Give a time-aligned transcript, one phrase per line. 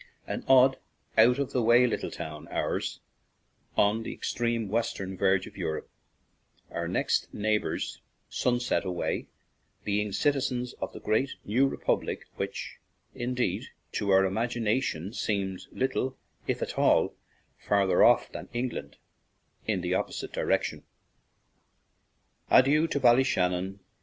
[0.25, 0.79] An odd,
[1.15, 3.01] out of the way little town ours,
[3.77, 5.91] on the extreme western verge of Europe,
[6.71, 9.27] our next neighbors, sunset way,
[9.83, 12.79] being citizens of the great new republic which,
[13.13, 17.13] indeed, to our imagination seemed little, if at all,
[17.59, 18.97] farther off than England
[19.67, 20.81] in the opposite direction.""
[22.49, 23.79] Adieu to Bally shannon!